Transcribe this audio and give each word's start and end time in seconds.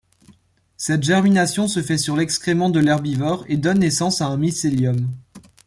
Cette 0.77 1.03
germination 1.03 1.67
se 1.67 1.83
fait 1.83 1.99
sur 1.99 2.15
l'excrément 2.17 2.71
de 2.71 2.79
l'herbivore 2.79 3.45
et 3.47 3.55
donne 3.57 3.77
naissance 3.77 4.19
à 4.21 4.25
un 4.25 4.37
mycélium. 4.37 5.07